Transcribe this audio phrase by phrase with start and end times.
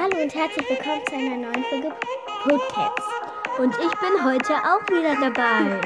[0.00, 1.92] Hallo und herzlich willkommen zu einer neuen Folge
[2.44, 3.04] Podcasts.
[3.58, 5.80] Und ich bin heute auch wieder dabei.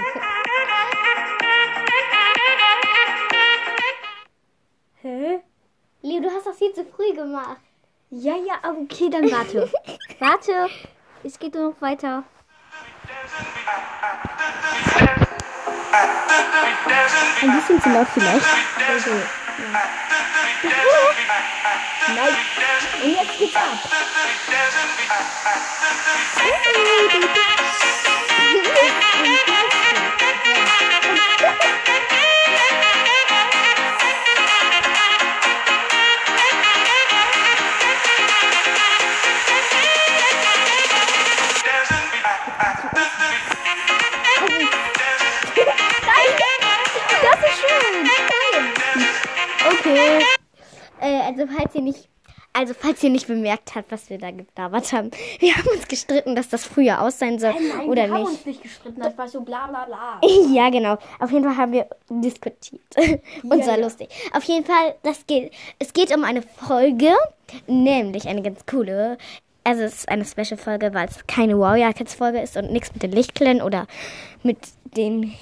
[5.01, 5.41] Hä?
[6.03, 7.57] Leo, du hast das viel zu früh gemacht.
[8.11, 9.73] Ja, ja, aber okay, dann warte.
[10.19, 10.69] warte,
[11.25, 12.23] es geht noch weiter.
[17.41, 18.47] Ein bisschen zu laut vielleicht.
[18.91, 19.11] Also,
[19.73, 19.83] Nein.
[22.09, 23.79] Und jetzt geht's ab.
[26.45, 27.42] Das
[51.39, 52.09] also falls ihr nicht,
[52.53, 56.37] also falls ihr nicht bemerkt habt, was wir da gelabert haben, wir haben uns gestritten,
[56.37, 58.31] dass das früher aus sein soll Nein, oder wir haben nicht.
[58.33, 59.01] uns nicht gestritten.
[59.01, 60.21] Das war so bla bla bla.
[60.53, 60.99] Ja, genau.
[61.19, 62.83] Auf jeden Fall haben wir diskutiert.
[63.43, 63.85] Und Ja, zwar ja.
[63.85, 64.09] lustig.
[64.35, 67.13] Auf jeden Fall, das geht, es geht um eine Folge,
[67.67, 69.17] nämlich eine ganz coole.
[69.65, 73.03] Also es ist eine Special-Folge, weil es keine Warrior Kids Folge ist und nichts mit
[73.05, 73.87] den Lichtkellen oder
[74.43, 74.59] mit
[74.97, 75.33] den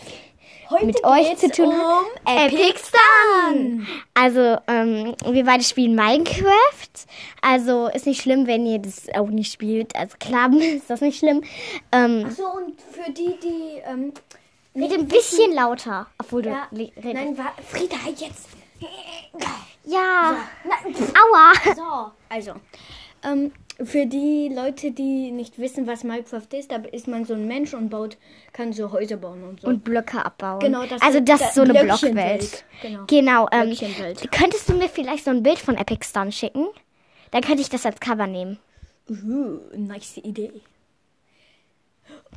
[0.71, 2.05] Heute mit euch zu tun um.
[2.27, 3.87] Epic Stan.
[4.15, 6.47] Also, ähm, wir beide spielen Minecraft.
[7.43, 9.97] Also ist nicht schlimm, wenn ihr das auch nicht spielt.
[9.97, 11.43] Also klar ist das nicht schlimm.
[11.93, 13.83] Ähm, So, und für die, die.
[13.85, 14.13] Ähm,
[14.77, 17.15] red ein bisschen lauter, obwohl du ja, li- redest.
[17.15, 18.49] nein, wa- Frieda, jetzt.
[19.85, 20.37] Ja.
[20.65, 21.75] Nein, Aua.
[21.75, 22.53] So, also.
[23.25, 23.53] Ähm,
[23.85, 27.75] für die Leute, die nicht wissen, was Minecraft ist, da ist man so ein Mensch
[27.75, 28.17] und baut,
[28.53, 29.69] kann so Häuser bauen und so.
[29.69, 30.61] Und Blöcke abbauen.
[30.61, 31.73] Genau, das also das ist so eine.
[31.73, 32.65] Blockwelt.
[32.83, 33.05] Genau.
[33.07, 33.49] Genau.
[33.53, 33.77] Ähm,
[34.31, 36.67] könntest du mir vielleicht so ein Bild von Epic Stun schicken?
[37.31, 38.59] Dann könnte ich das als Cover nehmen.
[39.09, 40.53] Uh, nice Idee.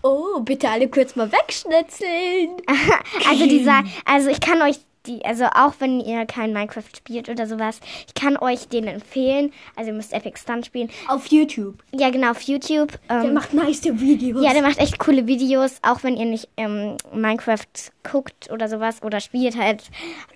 [0.01, 2.57] Oh, bitte alle kurz mal wegschnitzeln.
[3.29, 7.45] Also dieser, also ich kann euch die, also auch wenn ihr kein Minecraft spielt oder
[7.47, 9.51] sowas, ich kann euch den empfehlen.
[9.75, 10.89] Also ihr müsst Epic Stun spielen.
[11.07, 11.83] Auf YouTube.
[11.91, 12.97] Ja, genau, auf YouTube.
[13.09, 14.43] Der Ähm, macht nice Videos.
[14.43, 17.65] ja, der macht echt coole Videos, auch wenn ihr nicht ähm, Minecraft
[18.09, 19.83] guckt oder sowas oder spielt halt,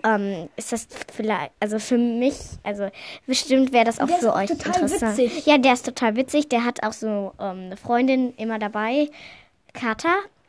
[0.03, 2.89] ähm, ist das vielleicht, also für mich, also
[3.25, 5.17] bestimmt wäre das auch Der für euch total interessant.
[5.17, 5.45] witzig.
[5.45, 6.49] Ja, der ist total witzig.
[6.49, 9.09] Der hat auch so ähm, eine Freundin immer dabei,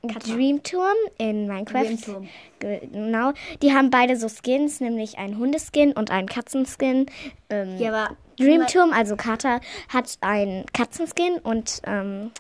[0.03, 1.85] Dreamturm in Minecraft.
[1.85, 2.29] Dreamturm.
[2.61, 3.33] Genau.
[3.63, 7.07] Die haben beide so Skins, nämlich einen Hundeskin und einen Katzenskin.
[7.51, 12.31] Ähm, Ja, aber Dreamturm, also Kata, hat einen Katzenskin und ähm,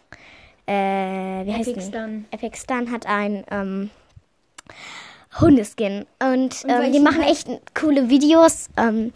[0.66, 1.86] äh, wie heißt Epic?
[1.86, 2.26] Stun.
[2.30, 3.90] Epic Stun hat einen ähm,
[5.40, 6.06] Hundeskin.
[6.22, 8.68] Und, ähm, die machen echt coole Videos.
[8.76, 9.12] Ähm,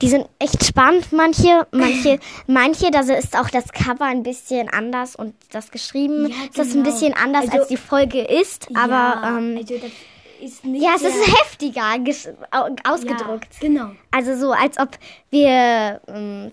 [0.00, 1.66] die sind echt spannend, manche.
[1.72, 6.58] Manche, manche, da ist auch das Cover ein bisschen anders und das geschrieben Ja, ist
[6.58, 6.90] das ein genau.
[6.90, 8.68] bisschen anders, Also- als die Folge ist.
[8.74, 8.88] Aber
[9.22, 9.74] ja, ähm, also
[10.40, 13.48] ist ja, es ist heftiger ges- au- ausgedrückt.
[13.60, 13.90] Ja, genau.
[14.12, 14.90] Also so, als ob
[15.30, 16.50] wir, ähm,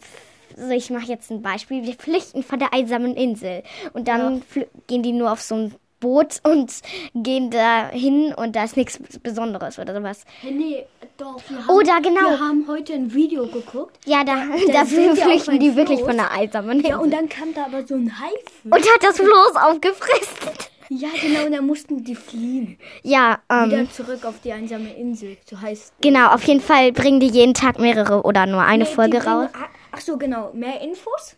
[0.58, 3.62] so ich mache jetzt ein Beispiel, wir flüchten von der einsamen Insel
[3.94, 4.42] und dann
[4.88, 6.72] gehen die nur auf so ein Boot und
[7.14, 10.24] gehen da hin und da ist nichts Besonderes oder sowas.
[10.42, 10.86] Hey, nee,
[11.18, 11.42] doch.
[11.48, 12.30] Wir haben, Oder genau.
[12.30, 13.98] Wir haben heute ein Video geguckt.
[14.06, 14.36] Ja, da,
[14.68, 16.10] da da flüchten die wirklich Floß.
[16.10, 16.90] von der einsamen Insel.
[16.92, 18.66] Ja, und dann kam da aber so ein Haifisch.
[18.66, 20.52] und hat das Floß aufgefressen.
[20.90, 22.78] Ja, genau, und dann mussten die fliehen.
[23.02, 25.38] Ja, ähm, Wieder zurück auf die einsame Insel.
[25.50, 28.90] So heißt genau, auf jeden Fall bringen die jeden Tag mehrere oder nur eine Nee,
[28.90, 29.50] Folge raus.
[29.92, 30.52] Ach so, genau.
[30.54, 31.38] Mehr Infos.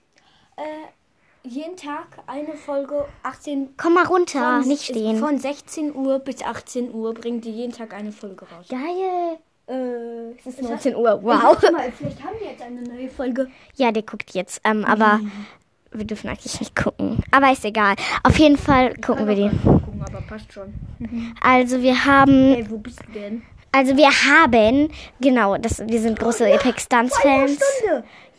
[0.57, 0.61] Äh,
[1.47, 5.17] jeden Tag eine Folge 18 Komm mal runter, von, nicht stehen.
[5.17, 8.65] Von 16 Uhr bis 18 Uhr bringen die jeden Tag eine Folge raus.
[8.69, 9.37] Geil.
[9.69, 11.61] Äh, Es ist 19 Uhr, wow.
[11.71, 13.49] Mal, vielleicht haben wir jetzt eine neue Folge.
[13.75, 15.19] Ja, der guckt jetzt, ähm, aber
[15.91, 17.19] wir dürfen eigentlich nicht gucken.
[17.31, 17.95] Aber ist egal.
[18.23, 19.49] Auf jeden Fall gucken wir die.
[19.49, 20.73] Gucken, aber passt schon.
[21.41, 23.41] Also wir haben, Hey, wo bist du denn?
[23.73, 27.59] also wir haben, genau, das, wir sind große Epic Stunts Eine Fans.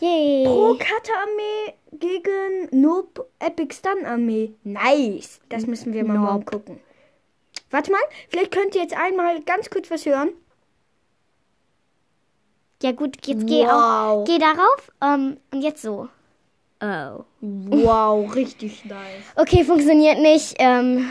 [0.00, 2.47] Pro Kata-Armee gegen
[2.80, 4.54] Noob Epic Stun Armee.
[4.64, 5.40] Nice.
[5.48, 6.26] Das müssen wir mal Nope.
[6.26, 6.80] morgen gucken.
[7.70, 10.30] Warte mal, vielleicht könnt ihr jetzt einmal ganz kurz was hören.
[12.82, 13.70] Ja gut, jetzt geh Wow.
[13.72, 14.92] auch, geh darauf.
[15.02, 16.08] Ähm, und jetzt so.
[16.80, 17.25] Oh.
[17.40, 19.24] Wow, richtig nice.
[19.34, 20.54] Okay, funktioniert nicht.
[20.60, 21.10] Ähm,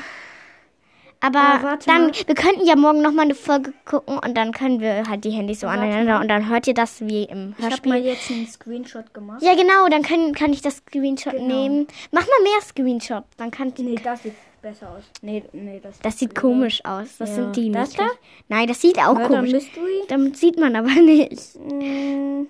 [1.20, 2.12] aber Aber dann, mal.
[2.26, 5.62] wir könnten ja morgen nochmal eine Folge gucken und dann können wir halt die Handys
[5.62, 6.22] so Warte aneinander mal.
[6.22, 7.92] und dann hört ihr das wie im Ich habe Hörspiel.
[7.92, 9.42] mal jetzt einen Screenshot gemacht.
[9.42, 11.48] Ja, genau, dann kann, kann ich das Screenshot Genau.
[11.48, 11.88] nehmen.
[12.12, 15.04] Mach mal mehr Screenshot, dann kann Nee, das sieht besser aus.
[15.22, 17.18] Nee, nee, das, Das sieht komisch aus.
[17.20, 17.36] Das Ja.
[17.36, 18.00] sind die Das nicht.
[18.00, 18.08] da?
[18.50, 19.52] Nein, das sieht auch Murder komisch.
[19.54, 20.04] Mystery?
[20.10, 21.56] Damit sieht man aber nicht.
[21.60, 22.48] Mm,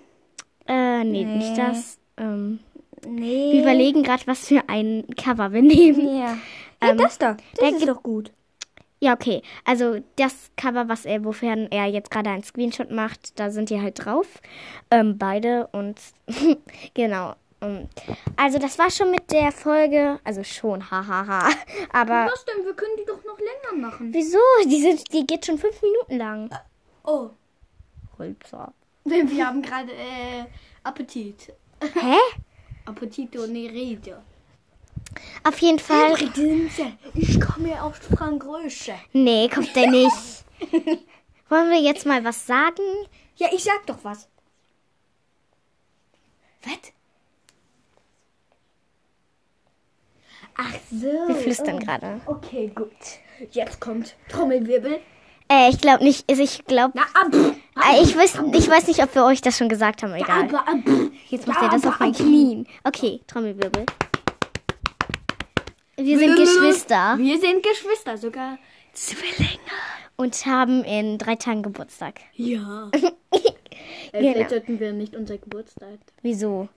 [0.68, 1.38] Äh, nee, Nee.
[1.38, 1.98] nicht das.
[2.18, 2.60] Ähm,
[3.08, 3.54] Nee.
[3.54, 6.18] Wir überlegen gerade, was für ein Cover wir nehmen.
[6.20, 6.38] Ja.
[6.82, 7.38] Ähm, das da.
[7.56, 8.32] Das da ist doch gut.
[9.00, 9.42] Ja, okay.
[9.64, 13.80] Also das Cover, was er, wofern er jetzt gerade einen Screenshot macht, da sind die
[13.80, 14.42] halt drauf.
[14.90, 16.00] Ähm, beide und
[16.96, 17.36] genau.
[17.62, 17.88] Ähm,
[18.36, 20.20] Also das war schon mit der Folge.
[20.24, 21.50] Also schon, hahaha.
[21.92, 22.66] Aber Was denn?
[22.66, 24.14] Wir können die doch noch länger machen.
[24.14, 24.40] wieso?
[24.66, 26.50] Die, sind, die geht schon fünf Minuten lang.
[27.04, 27.30] Oh.
[28.18, 28.74] Holzer.
[29.06, 30.46] Wir haben gerade äh,
[30.84, 31.54] Appetit.
[31.94, 32.16] Hä?
[32.86, 34.22] Appetito Neride.
[35.44, 36.16] Auf jeden Fall.
[37.14, 38.92] Ich komme aus Frankreich.
[39.14, 40.46] Nee, kommt der nicht.
[41.50, 42.84] Wollen wir jetzt mal was sagen?
[43.38, 44.28] Ja, ich sag doch was.
[46.64, 46.94] Was?
[50.58, 51.28] Ach so.
[51.28, 51.86] Wir flüstern oh.
[51.86, 52.22] gerade.
[52.26, 52.90] Okay, gut.
[53.52, 55.00] Jetzt kommt Trommelwirbel.
[55.50, 56.30] Äh, ich glaube nicht.
[56.30, 56.98] Also ich glaube.
[56.98, 60.14] Äh, ich, weiß, ich weiß nicht, ob wir euch das schon gesagt haben.
[60.16, 60.50] Egal.
[61.30, 62.68] Jetzt macht er das auf meinen Knien.
[62.84, 63.86] Okay, Trommelwirbel.
[66.00, 68.58] Wir sind Geschwister Wir sind Geschwister, sogar
[68.94, 69.60] Zwillinge.
[70.16, 72.20] und haben in drei Tagen Geburtstag.
[72.34, 72.90] Ja.
[73.32, 73.40] äh,
[74.12, 74.32] Genau.
[74.34, 76.00] Vielleicht sollten wir nicht unser Geburtstag.
[76.22, 76.70] Wieso?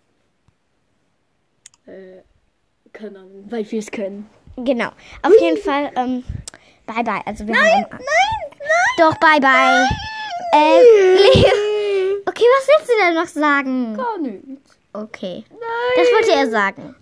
[1.87, 2.23] Äh,
[2.93, 4.29] keine Ahnung, weil wir es können.
[4.57, 4.89] Genau.
[5.23, 6.25] Auf jeden Fall, ähm,
[6.87, 7.21] bye bye.
[7.27, 8.59] Also wir nein, haben nein, nein.
[8.99, 9.87] Doch, bye bye.
[10.53, 11.45] Äh.
[12.27, 13.97] Okay, was willst du denn noch sagen?
[13.97, 14.77] Gar nichts.
[14.93, 15.45] Okay.
[15.97, 16.97] Das wollte er sagen.